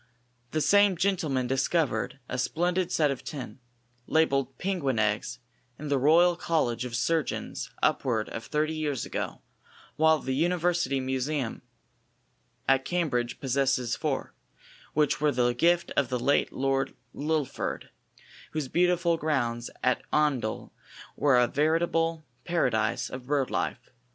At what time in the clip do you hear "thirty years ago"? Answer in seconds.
8.47-9.43